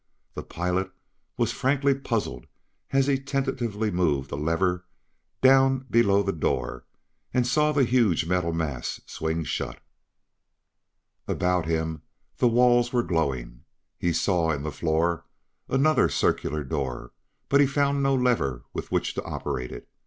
[0.33, 0.91] The pilot
[1.37, 2.47] was frankly puzzled
[2.89, 4.83] as he tentatively moved a lever
[5.43, 6.85] down below that door
[7.35, 9.79] and saw the huge metal mass swing shut.
[11.27, 12.01] About him
[12.39, 13.63] the walls were glowing.
[13.99, 15.25] He saw, in the floor,
[15.69, 17.11] another circular door,
[17.47, 19.87] but found no lever with which to operate it.